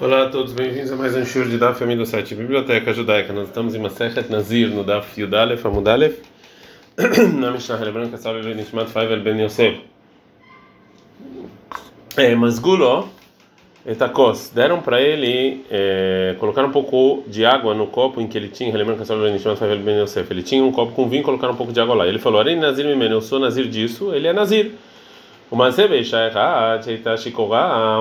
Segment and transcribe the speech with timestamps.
[0.00, 3.32] Olá a todos, bem-vindos a mais um show de Daf do site Biblioteca Judaica.
[3.32, 6.18] Nós estamos em Masechet Nazir, no Daf Yudalef Amudalef,
[7.38, 9.82] na Mishnah Branca, salve Ben Nishmat Faivel Ben Yosef.
[12.16, 13.08] É, Masgulo,
[13.86, 18.48] Etakos, deram para ele, é, colocaram um pouco de água no copo em que ele
[18.48, 21.54] tinha, lembrando que Ben Nishmat Faivel Ben Yosef, ele tinha um copo com vinho colocaram
[21.54, 22.04] um pouco de água lá.
[22.08, 24.72] Ele falou, Arei Nazir Mimene, eu sou Nazir disso, ele é Nazir.
[25.50, 26.30] Uma cerveja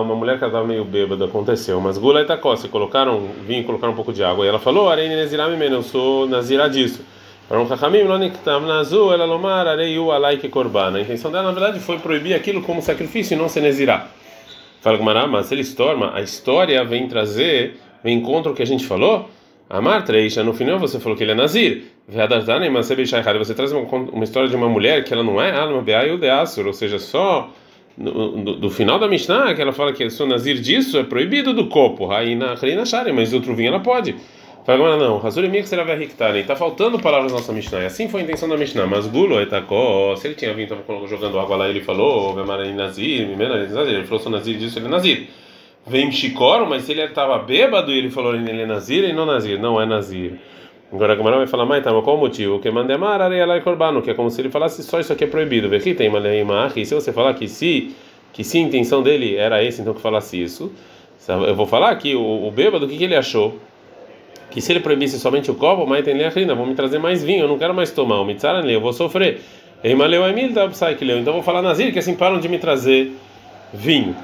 [0.01, 1.79] uma mulher que estava meio bêbada, aconteceu.
[1.79, 4.45] Mas gula e tacó, colocaram vinho, colocaram um pouco de água.
[4.45, 7.03] E ela falou: Arei Neziram eu sou Nazirá disso.
[7.47, 10.95] Para um Kachamim, Loniktam Nazu, ela lomar, Arei U Alaike Korban.
[10.95, 14.07] A intenção dela, na verdade, foi proibir aquilo como sacrifício e não ser Nezirá.
[14.81, 18.85] Fala Gumará, mas ele estorma, a história vem trazer, vem contra o que a gente
[18.85, 19.29] falou.
[19.69, 21.83] Amar Treisha, no final você falou que ele é Nazir.
[22.71, 26.17] mas você traz uma, uma história de uma mulher que ela não é Alma Beayu
[26.17, 27.49] de Asur, ou seja, só
[27.97, 31.67] no, do final da Mishnah, que ela fala que sou Nazir disso, é proibido do
[31.67, 34.15] copo, Raina Shari, mas outro vinho ela pode.
[34.65, 38.07] Fala, não, Razuri Mia que será Verriktani, está faltando palavras na nossa Mishnah, e assim
[38.07, 40.77] foi a intenção da Mishnah, mas Gulo, Etakó, se ele tinha vindo
[41.07, 42.33] jogando água lá, ele falou,
[42.75, 45.27] Nazir, ele falou, sou Nazir disso, ele é Nazir
[45.85, 49.25] vem Shikoro, mas se ele estava bêbado e ele falou ele é Nazir, ele não
[49.25, 50.39] Nazir, não é Nazir.
[50.91, 52.59] Agora a Gamara vai falar, mas tá, qual o motivo?
[52.59, 55.67] Que mandemar areia corbano, que é como se ele falasse só isso aqui é proibido.
[55.67, 56.11] Vê que tem
[56.75, 57.95] e se você falar que se
[58.31, 60.71] que se a intenção dele era esse, então que falasse isso,
[61.27, 63.59] eu vou falar aqui o, o bêbado, o que, que ele achou?
[64.49, 67.41] Que se ele proibisse somente o copo, mas tem leachrina, vou me trazer mais vinho,
[67.41, 69.41] eu não quero mais tomar, o mitzaran eu vou sofrer.
[69.83, 69.89] Da
[71.19, 73.11] então vou falar Nazir, que assim param de me trazer
[73.73, 74.15] vinho.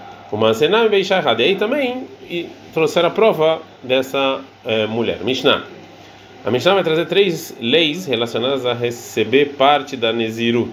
[0.89, 1.41] Bem errada.
[1.41, 2.47] E aí também e
[3.05, 5.19] a prova dessa é, mulher.
[5.23, 5.63] Mishnah.
[6.45, 10.71] A Mishnah vai trazer três leis relacionadas a receber parte da Nezirut.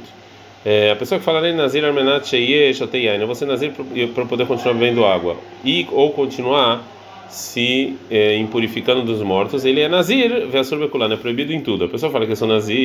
[0.64, 3.72] É, a pessoa que fala Nazir Armenat Sheye Shoteyain, eu vou Nazir
[4.14, 6.82] para poder continuar bebendo água e ou continuar
[7.28, 11.84] se é, impurificando dos mortos, ele é Nazir, Vesur Bekulana, é proibido em tudo.
[11.84, 12.76] A pessoa fala que eu sou Nazir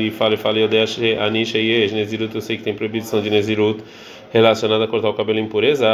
[0.00, 3.30] e fala e fala, eu deixo Anisha Yesh, Nezirut, eu sei que tem proibição de
[3.30, 3.82] Nezirut
[4.30, 5.86] relacionada a cortar o cabelo impureza,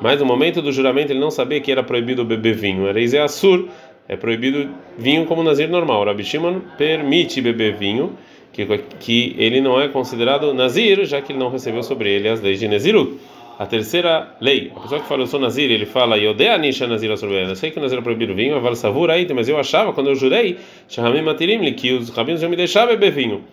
[0.00, 2.88] mas no momento do juramento ele não sabia que era proibido beber vinho.
[2.88, 3.68] Era Assur,
[4.08, 4.68] é proibido
[4.98, 6.04] vinho como nazir normal.
[6.04, 8.12] Rabi Shimon permite beber vinho,
[8.52, 8.66] que,
[8.98, 12.58] que ele não é considerado nazir, já que ele não recebeu sobre ele as leis
[12.58, 13.18] de Nezirut.
[13.58, 16.86] A terceira lei, a pessoa que fala eu sou nazir, ele fala eu dei anisha
[16.86, 20.08] nazir eu sei que nazir é proibido vinho, aval savur aí, mas eu achava quando
[20.08, 20.56] eu jurei,
[20.88, 23.44] shahamim matirim que os rabinos iam me deixar beber vinho.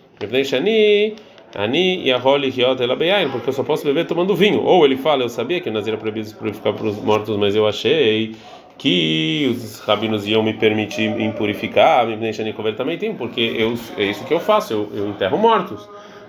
[1.54, 4.62] Ani e a porque eu só posso beber tomando vinho.
[4.62, 7.54] Ou ele fala, eu sabia que o Nazir é proibido purificar para os mortos, mas
[7.54, 8.36] eu achei
[8.78, 14.04] que os rabinos iam me permitir impurificar, me deixando comer também tem, porque eu, é
[14.04, 15.86] isso que eu faço, eu, eu enterro mortos.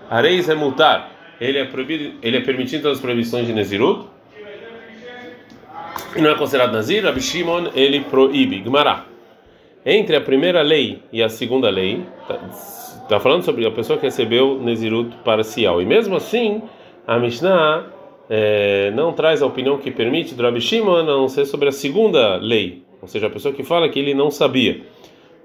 [0.10, 1.12] Areis é multar.
[1.40, 4.08] Ele é proibido, ele é permitido as proibições de Nezirut.
[6.16, 8.60] E não é considerado Nazir, Rabi Shimon, ele proíbe.
[8.60, 9.06] Gmará.
[9.86, 12.40] Entre a primeira lei e a segunda lei, tá,
[13.12, 15.82] Está falando sobre a pessoa que recebeu Nezirut parcial.
[15.82, 16.62] E mesmo assim,
[17.06, 17.86] a Mishnah
[18.30, 21.74] é, não traz a opinião que permite do Rabi Shimon a não ser sobre a
[21.74, 22.84] segunda lei.
[23.02, 24.80] Ou seja, a pessoa que fala que ele não sabia.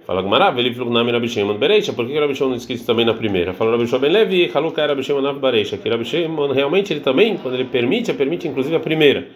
[0.06, 3.04] Fala Gumarav, ele falou nome Rabi Shimon Bereisha, por que Rabi Shimon não disse também
[3.04, 3.52] na primeira?
[3.52, 7.00] Fala Rabi Shimon Ben Levi, Haluka Rabi Shimon Nav Bareisha, que Rabi Shimon realmente ele
[7.00, 9.26] também, quando ele permite, permite inclusive a primeira.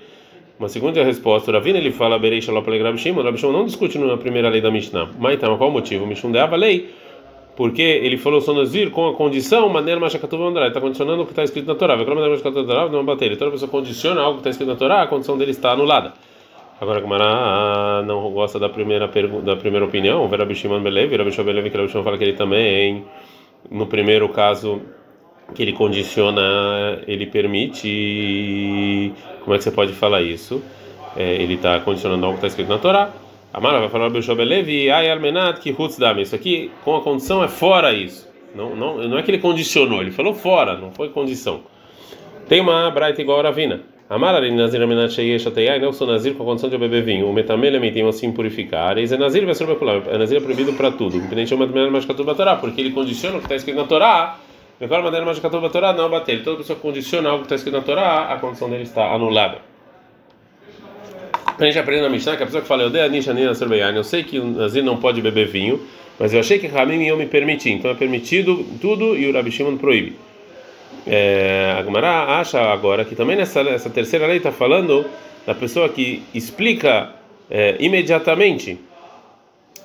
[0.61, 4.19] Uma segunda resposta, Ravina ele fala Bereisha Lopele Rabi Shimon, Rabi Shimon não discute na
[4.19, 5.09] primeira lei da Mishnah.
[5.19, 6.07] Mas então, qual o motivo?
[6.07, 6.91] Mishum Deava lei
[7.57, 11.45] porque ele falou sonazir com a condição, maneira machacatuva andré, está condicionando o que está
[11.45, 11.97] escrito na Torá.
[11.97, 13.33] Vai machacatuva Torá, não bater.
[13.33, 16.13] Então a pessoa condiciona algo que está escrito na Torá, a condição dele está anulada.
[16.79, 19.09] Agora, ah, não gosta da primeira
[19.43, 23.07] da primeira opinião, Vera Bishimon Belev, Vera Bishimon Belev, que Bishimon fala que ele também,
[23.71, 24.83] no primeiro caso,
[25.55, 29.13] que ele condiciona, ele permite.
[29.43, 30.63] Como é que você pode falar isso?
[31.17, 33.13] É, ele está condicionando algo que está escrito na Torá.
[33.53, 35.75] Amara vai falar Belevi, ai almenat que.
[36.21, 38.29] Isso aqui, com a condição, é fora isso.
[38.55, 41.61] Não, não, não é que ele condicionou, ele falou fora, não foi condição.
[42.49, 43.81] Tem uma braita igual a Ravina.
[44.09, 47.29] Amara Nazir Amenat Sheyeshateyai, não sou Nazir com a condição de beber vinho.
[47.29, 48.99] O metamele tem assim purificar.
[48.99, 49.69] E Nazir vai ser
[50.11, 51.17] É Nazir é proibido para tudo.
[51.17, 53.85] Independente de uma maneira mais da Torá, porque ele condiciona o que está escrito na
[53.85, 54.37] Torá.
[54.89, 56.43] Qualquer maneira mais da Torá, não bater.
[56.43, 59.59] Toda pessoa condiciona algo que está escrito na Torá, a condição dele está anulada.
[61.59, 63.53] A gente aprende na Mishnah que a pessoa que fala, eu dei a Nisha Nina
[63.95, 65.79] eu sei que o Nazir não pode beber vinho,
[66.19, 69.53] mas eu achei que Ramim iam me permitir, então é permitido tudo e o Rabi
[69.53, 70.17] Shimon proíbe.
[71.07, 75.05] É, a Gemara acha agora que também nessa essa terceira lei está falando
[75.47, 77.11] da pessoa que explica
[77.51, 78.79] é, imediatamente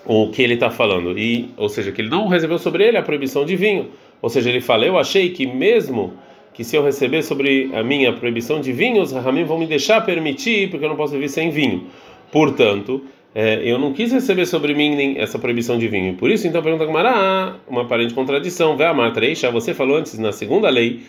[0.05, 3.01] o que ele está falando, e, ou seja, que ele não recebeu sobre ele a
[3.01, 3.91] proibição de vinho,
[4.25, 6.15] ou seja, ele fala, eu achei que mesmo
[6.51, 10.71] que se eu receber sobre a minha proibição de vinhos, Rahamim vão me deixar permitir,
[10.71, 11.83] porque eu não posso viver sem vinho.
[12.31, 13.03] Portanto,
[13.35, 16.15] é, eu não quis receber sobre mim nem essa proibição de vinho.
[16.15, 18.75] Por isso, então, pergunta Mará, uma aparente contradição.
[18.75, 21.01] Vê a Matreisha, você falou antes na segunda lei,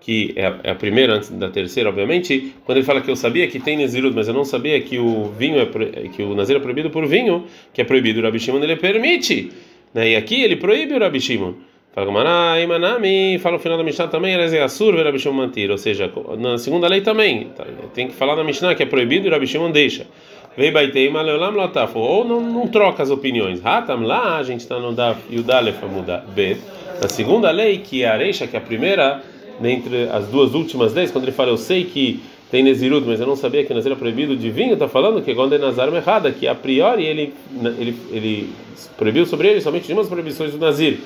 [0.00, 3.16] que é a, é a, primeira antes da terceira, obviamente, quando ele fala que eu
[3.16, 6.54] sabia que tem Nezirut, mas eu não sabia que o vinho é que o Nazir
[6.54, 9.50] é proibido por vinho, que é proibido o Rabi Shimon, ele permite.
[9.92, 10.10] Né?
[10.10, 11.54] E aqui ele proíbe o Rabi Shimon.
[11.92, 15.70] Fala Gamará, Imanami, fala o final da Mishnah também, Eres Assur, Rabi Shimon mantir.
[15.72, 16.08] Ou seja,
[16.38, 17.66] na segunda lei também, tá?
[17.92, 20.06] tem que falar na Mishnah que é proibido e o Rabi Shimon deixa.
[20.56, 21.98] Vei Baiteima Leolam Lotafo.
[21.98, 23.60] Ou não, não troca as opiniões.
[23.64, 26.58] Hatam lá, a gente está no Daf Yudalef Amuda B.
[27.02, 29.20] Na segunda lei, que é a Areixa, que é a primeira
[29.58, 32.20] dentre as duas últimas leis, quando ele fala, eu sei que
[32.50, 35.34] tem Nezirut, mas eu não sabia que Nazir é proibido de vinho, está falando que
[35.34, 37.34] quando é Nazar errada, que a priori ele,
[37.78, 38.52] ele, ele
[38.96, 40.98] proibiu sobre ele somente de umas proibições do Nazir.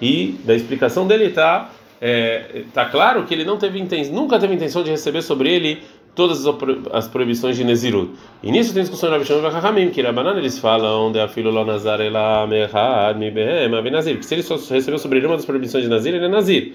[0.00, 1.70] E da explicação dele está
[2.00, 5.82] é, tá claro que ele não teve nunca teve intenção de receber sobre ele
[6.14, 6.44] todas
[6.92, 8.12] as proibições de Nezirut.
[8.42, 12.00] E nisso tem discussão na Vishnu Vachachamim, que Rabanan eles falam de afilo lo nazar
[12.00, 15.84] ela mehad mi behem Nazir, que se ele só recebeu sobre ele uma das proibições
[15.84, 16.72] de Nazir, ele é Nazir.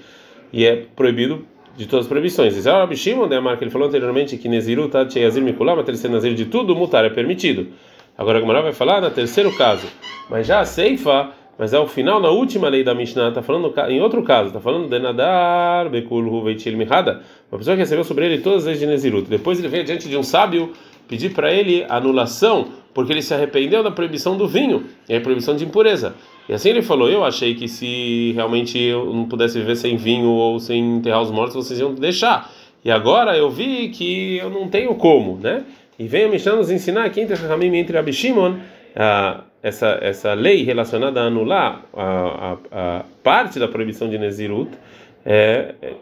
[0.52, 1.44] E é proibido
[1.76, 2.56] de todas as proibições.
[2.56, 5.76] Isso é o Rabi Shimon, né, que ele falou anteriormente que Nezirut tá Yazir Mikulam,
[5.76, 7.66] mas ele ser Nazir de tudo, mutar é permitido.
[8.16, 9.86] Agora a Gemara vai falar no terceiro caso.
[10.30, 11.30] Mas já a Seifa
[11.62, 14.58] mas é o final, na última lei da Mishnah, está falando em outro caso, está
[14.58, 17.22] falando de Nadar, Bekul, Veitil, Mihada,
[17.52, 19.30] uma pessoa que recebeu sobre ele todas as leis de Nezirut.
[19.30, 20.72] Depois ele veio diante de um sábio
[21.06, 25.54] pedir para ele anulação, porque ele se arrependeu da proibição do vinho, e a proibição
[25.54, 26.16] de impureza.
[26.48, 30.30] E assim ele falou: Eu achei que se realmente eu não pudesse viver sem vinho
[30.30, 32.50] ou sem enterrar os mortos, vocês iam deixar.
[32.84, 35.62] E agora eu vi que eu não tenho como, né?
[35.96, 38.56] E vem a Mishnah nos ensinar aqui entre Rahamim entre Abishimon.
[38.96, 44.70] Ah, essa essa lei relacionada a anular a, a, a parte da proibição de Nezirut
[45.24, 45.94] é, é,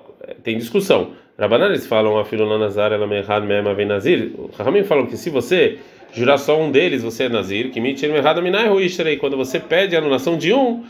[0.42, 1.12] tem discussão.
[1.38, 4.32] Rabananes falam a filona Nazar ela mehad mema vem Nazir.
[4.58, 5.78] Rahamim falam que se você
[6.12, 9.16] jurar só um deles, você é Nazir, que mitir mehad minai ruishrei.
[9.16, 10.84] Quando você pede a anulação de um,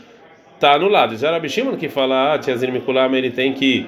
[0.55, 1.17] está anulado.
[1.17, 3.87] Já Rabi Shimon que fala, ah, Tiazir Mikulam, ele tem que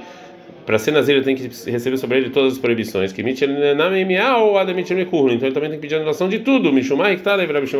[0.66, 3.12] para ser Nazir ele tem que receber sobre ele todas as proibições.
[3.12, 4.58] Que ou
[5.32, 6.72] Então ele também tem que pedir anulação de tudo.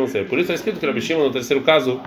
[0.08, 0.26] Ser.
[0.26, 2.00] Por isso é escrito que Rabi Shimon no terceiro caso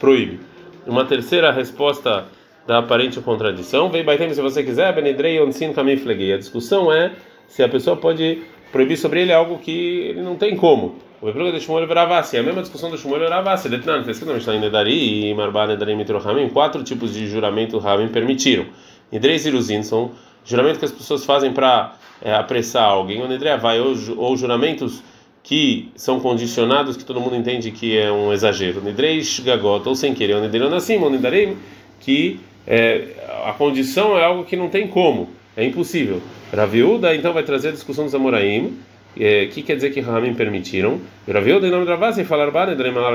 [0.00, 0.40] proíbe.
[0.86, 2.26] Uma terceira resposta
[2.66, 3.90] da aparente contradição.
[3.90, 4.86] Vem baitem se você quiser.
[4.88, 7.12] A discussão é
[7.46, 10.96] se a pessoa pode proibir sobre ele algo que ele não tem como.
[11.20, 13.68] O Rebruga de Shmuel Veravassi, é a mesma discussão do Shmuel Veravassi.
[13.68, 17.78] Detnan, está escrito na Mishnah Nedari e Marba Nedari Mitro Hamim, quatro tipos de juramento
[17.78, 18.66] Hamim permitiram.
[19.10, 20.12] Nidrei Ziruzin são
[20.44, 25.02] juramentos que as pessoas fazem para é, apressar alguém, ou Nidrei vai ou, ou juramentos
[25.44, 28.80] que são condicionados, que todo mundo entende que é um exagero.
[28.80, 31.56] Nidrei Gagot, ou sem querer, ou Nidrei Onassim, ou Nidarei,
[32.00, 33.08] que é,
[33.44, 36.22] a condição é algo que não tem como, é impossível.
[36.50, 38.78] Raviuda então vai trazer a discussão dos Amoraim,
[39.20, 40.98] é, que quer dizer que Rahamim permitiram.
[41.30, 42.48] Raviuda em nome de Ravasi falar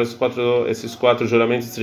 [0.02, 1.76] esses quatro esses quatro juramentos.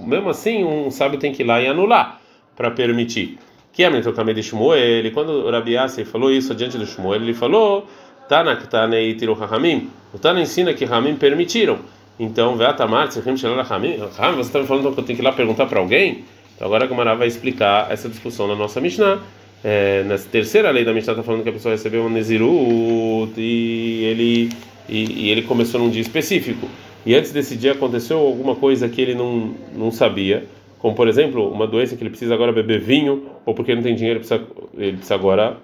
[0.00, 2.20] Mesmo assim, um sábio tem que ir lá e anular
[2.56, 3.38] para permitir.
[3.72, 5.74] Que é a de Shmuel, quando o Rabi
[6.06, 7.86] falou isso diante do Shmuel, ele falou
[8.28, 9.90] Tanak Tanei Tiru Rahamim.
[10.14, 11.78] O Tana ensina que Rahamim permitiram.
[12.18, 13.98] Então, Veatamar, Trichim Sheila Rahamim.
[13.98, 16.24] Você está me falando que eu tenho que ir lá perguntar para alguém?
[16.56, 19.20] Então agora a Gamara vai explicar essa discussão na nossa Mishnah.
[19.62, 24.04] É, na terceira lei da Mishnah está falando que a pessoa recebeu um Nezirut e
[24.04, 24.48] ele,
[24.88, 26.66] e, e, ele começou num dia específico.
[27.04, 30.46] E antes desse dia aconteceu alguma coisa que ele não, não sabia,
[30.78, 33.84] como por exemplo, uma doença que ele precisa agora beber vinho, ou porque ele não
[33.84, 34.44] tem dinheiro, precisa,
[34.76, 35.56] ele precisa agora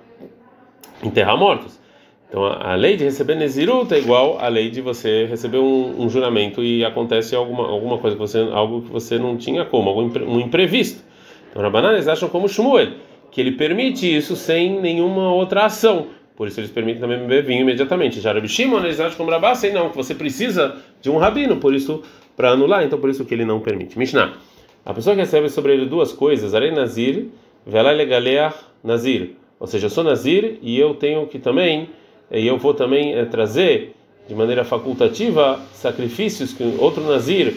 [1.03, 1.81] enterrar mortos.
[2.29, 6.09] Então a, lei de receber Nezirut é igual à lei de você receber um, um,
[6.09, 10.11] juramento e acontece alguma, alguma coisa que você algo que você não tinha como, algum
[10.27, 11.05] um imprevisto.
[11.51, 12.93] Então Rabanan eles acham como Shmuel,
[13.31, 16.07] que ele permite isso sem nenhuma outra ação.
[16.35, 18.19] Por isso eles permitem também beber vinho imediatamente.
[18.19, 21.59] Já Rabi Shimon eles acham como Rabá, sei não, que você precisa de um rabino,
[21.59, 22.03] por isso
[22.35, 23.99] para anular, então por isso que ele não permite.
[23.99, 24.33] Mishnah.
[24.85, 27.27] A pessoa que recebe sobre ele duas coisas, Arei Nazir,
[27.67, 29.31] Velai Legaleach Nazir.
[29.61, 31.89] Ou seja, eu sou Nazir e eu tenho que também
[32.33, 33.95] e eu vou também é, trazer
[34.27, 37.57] de maneira facultativa sacrifícios que outro nazir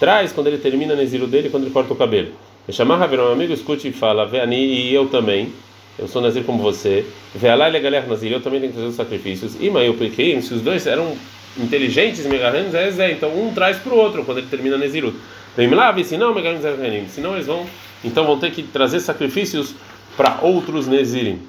[0.00, 2.32] traz quando ele termina o naziro dele quando ele corta o cabelo.
[2.66, 5.52] Eu chamar Rabi, um amigo, escute e fala, Veani e eu também,
[5.98, 8.96] eu sou nazir como você, Vealá e galera nazir, eu também tenho que trazer os
[8.96, 9.56] sacrifícios.
[9.60, 11.16] E mas eu pequei, se os dois eram
[11.56, 15.16] inteligentes, megarranos, é Zé, então um traz para o outro quando ele termina o nazirut.
[15.58, 17.66] Vem se não, megarranos, senão eles vão,
[18.04, 19.74] então vão ter que trazer sacrifícios
[20.16, 21.40] para outros nazirim.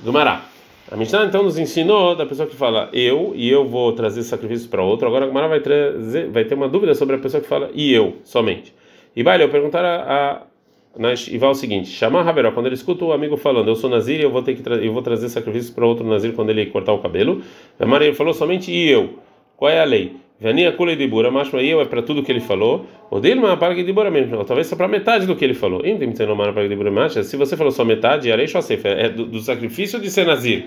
[0.00, 0.42] Gumará.
[0.88, 4.68] A Mishnah então nos ensinou da pessoa que fala eu e eu vou trazer sacrifícios
[4.68, 5.08] para outro.
[5.08, 7.92] Agora a Gemara vai trazer, vai ter uma dúvida sobre a pessoa que fala e
[7.92, 8.72] eu somente.
[9.16, 10.42] E vai eu perguntar a,
[11.28, 14.20] e vai o seguinte: chamar Haveró, quando ele escuta o amigo falando, eu sou Nazir
[14.20, 17.00] eu vou ter que eu vou trazer sacrifícios para outro Nazir quando ele cortar o
[17.00, 17.42] cabelo.
[17.76, 19.18] A Maria falou somente e eu.
[19.56, 20.14] Qual é a lei?
[20.40, 22.86] Vania Kula de Bura, mas para eu é para tudo que ele falou.
[23.10, 25.82] O dele uma para de Bura mesmo, talvez só para metade do que ele falou.
[27.24, 28.46] Se você falou só metade, Arei
[28.84, 30.66] é do, do sacrifício de ser Nazir.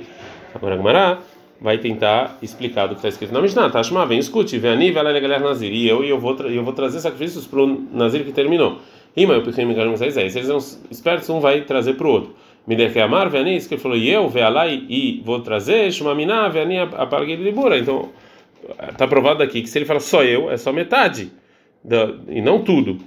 [0.53, 1.19] Agora Gumará
[1.61, 3.69] vai tentar explicar do que está escrito na Mishnah.
[3.69, 5.71] Tashma, vem, escute, Vani, vai lá galera Nazir.
[5.71, 8.79] E eu, e eu vou, eu vou trazer sacrifícios para o Nazir que terminou.
[9.15, 10.29] Rima, eu pensei me vocês aí.
[10.29, 10.57] Se eles são
[10.89, 12.35] espertos, um vai trazer para o outro.
[12.67, 15.91] Me der que amar, Vani, isso que ele falou, e eu, lá e vou trazer,
[15.91, 17.77] Shumamina, Vani, apaguei de Bura.
[17.77, 18.09] Então
[18.89, 21.31] está provado aqui que se ele fala só eu, é só metade,
[21.83, 22.97] da, e não tudo.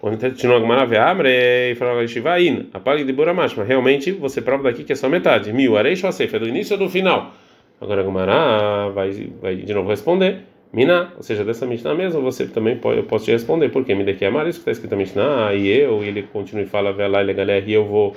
[0.00, 4.84] Quando continua a Amre e fala Shivain, apague de Buramash, mas realmente você prova daqui
[4.84, 5.50] que é só metade.
[5.52, 7.32] Mil, Arei Shosef, é do início ou do final?
[7.80, 10.42] Agora a Gumara vai, vai de novo responder.
[10.74, 14.04] Mina, ou seja, dessa Mishnah mesmo, você também pode, eu posso te responder, porque me
[14.04, 16.92] daqui amar isso que está escrito na Mishnah, e eu, e ele continua e fala,
[16.92, 18.16] vê lá, e eu vou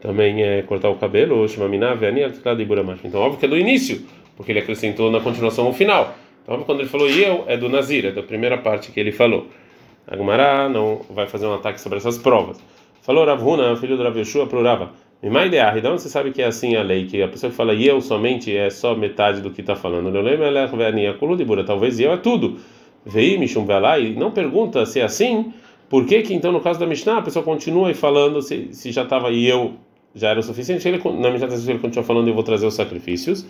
[0.00, 3.00] também é, cortar o cabelo, chama Mina, vê de Buramash.
[3.04, 4.06] Então, óbvio que é do início,
[4.36, 6.14] porque ele acrescentou na continuação o final.
[6.42, 9.48] Então, quando ele falou eu, é do Nazir, é da primeira parte que ele falou.
[10.06, 12.62] Agmará não vai fazer um ataque sobre essas provas.
[13.02, 14.92] Falou Ravuna, filho do Rav Yeshua, para o Rava.
[15.22, 18.00] Mimaideah, então você sabe que é assim a lei, que a pessoa que fala eu
[18.00, 20.12] somente é só metade do que está falando.
[21.64, 22.58] Talvez eu é tudo.
[23.04, 23.66] Veio Mishum
[24.00, 25.52] e não pergunta se é assim,
[25.88, 29.04] por que que então no caso da Mishnah a pessoa continua falando se, se já
[29.04, 29.74] estava eu
[30.14, 30.86] já era o suficiente?
[30.86, 33.46] Ele, na Mishnah ele continua falando eu vou trazer os sacrifícios.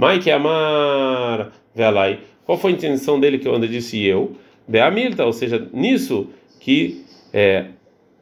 [0.00, 2.20] Mike Amar Velai.
[2.46, 4.34] Qual foi a intenção dele que eu disse eu?
[4.66, 6.28] Beamilta, ou seja, nisso
[6.58, 7.04] que
[7.34, 7.66] é,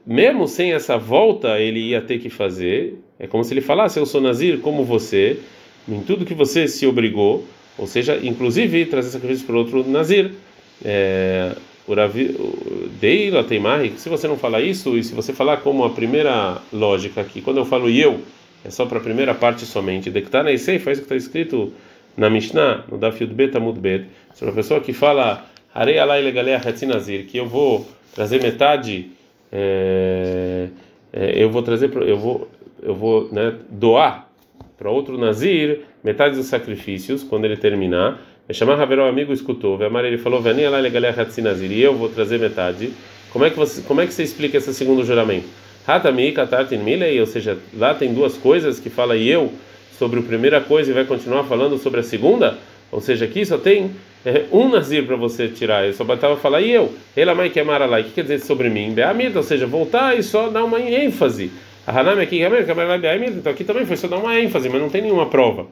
[0.04, 2.99] mesmo sem essa volta ele ia ter que fazer.
[3.16, 5.38] É como se ele falasse: Eu sou Nazir como você,
[5.88, 7.44] em tudo que você se obrigou,
[7.78, 10.32] ou seja, inclusive trazer sacrifício para outro Nazir.
[10.85, 11.54] É,
[13.00, 17.23] Deila Teimari, se você não falar isso, e se você falar como a primeira lógica
[17.23, 18.20] aqui, quando eu falo eu,
[18.68, 20.10] é só para a primeira parte somente.
[20.10, 21.72] Dektar Neisei, faz o que está escrito
[22.16, 26.54] na Mishnah, no Dafyud Bet Amud Bet, sobre a pessoa que fala Harei Alai Legalei
[26.87, 29.10] Nazir, que eu vou trazer metade
[29.50, 30.68] é,
[31.10, 32.50] é, eu vou trazer, eu vou,
[32.82, 34.28] eu vou né, doar
[34.76, 38.20] para outro Nazir metade dos sacrifícios quando ele terminar.
[38.46, 42.38] É chamar Haveró amigo escutou, Vemar ele falou, Vani lá Nazir e eu vou trazer
[42.38, 42.92] metade.
[43.32, 45.46] Como é que você, como é que você explica esse segundo juramento?
[45.87, 46.35] Hatami
[47.20, 49.52] ou seja, lá tem duas coisas que fala eu
[49.99, 52.58] sobre a primeira coisa e vai continuar falando sobre a segunda.
[52.90, 53.90] Ou seja, aqui só tem
[54.25, 55.87] é, um nazir para você tirar.
[55.87, 56.94] Eu só batava falar, e eu?
[57.16, 58.00] Ela mãe que amara lá.
[58.00, 58.92] O que quer dizer sobre mim?
[58.92, 61.50] Beamita, ou seja, voltar e só dar uma ênfase.
[61.87, 65.26] A Hanami aqui, então aqui também foi só dar uma ênfase, mas não tem nenhuma
[65.26, 65.66] prova.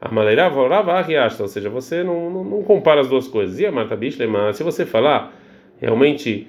[0.00, 1.04] A Maleira Vorava
[1.40, 3.58] ou seja, você não, não, não, compara as duas coisas.
[3.58, 5.32] E a Marta Bishlema, se você falar
[5.80, 6.46] realmente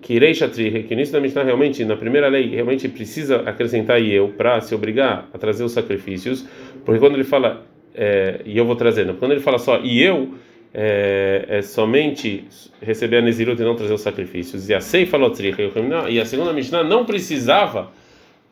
[0.00, 4.60] que Reishatri, que início da Mishnah realmente, na primeira lei, realmente precisa acrescentar eu para
[4.60, 6.46] se obrigar a trazer os sacrifícios,
[6.84, 9.14] porque quando ele fala é, e eu vou trazendo.
[9.14, 10.34] Quando ele fala só e eu,
[10.72, 12.44] é, é somente
[12.82, 14.68] receber a Nezirut e não trazer os sacrifícios.
[14.68, 15.62] E a Seifa Lotricha
[16.08, 17.90] e a segunda Mishnah não precisava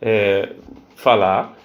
[0.01, 0.51] é,
[0.95, 1.59] falar.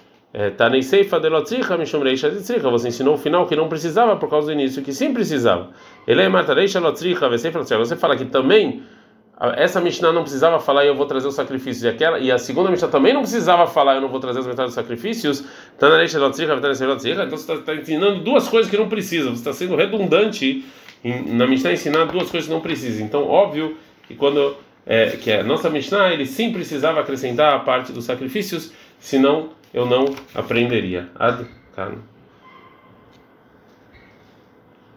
[2.02, 2.70] Reisha Lotricha.
[2.70, 5.70] Você ensinou o final que não precisava por causa do início, que sim precisava.
[6.06, 6.28] Ele é
[7.78, 8.82] Você fala que também
[9.56, 12.18] essa Mishnah não precisava falar eu vou trazer os sacrifícios e aquela.
[12.18, 14.74] E a segunda Mishnah também não precisava falar eu não vou trazer as metades dos
[14.74, 15.44] sacrifícios.
[15.76, 19.30] Então você está tá ensinando duas coisas que não precisa.
[19.30, 20.64] Você está sendo redundante
[21.04, 23.00] na Mishnah ensinar duas coisas que não precisa.
[23.00, 23.76] Então óbvio
[24.08, 28.72] que quando é, que a nossa Mishnah ele sim precisava acrescentar a parte dos sacrifícios
[28.98, 31.08] senão eu não aprenderia.
[31.14, 31.46] Ad,